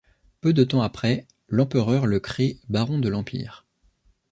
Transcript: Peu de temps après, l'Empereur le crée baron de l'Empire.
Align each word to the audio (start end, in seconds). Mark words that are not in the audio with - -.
Peu 0.39 0.51
de 0.51 0.63
temps 0.63 0.81
après, 0.81 1.27
l'Empereur 1.47 2.07
le 2.07 2.19
crée 2.19 2.57
baron 2.69 2.97
de 2.97 3.07
l'Empire. 3.07 3.67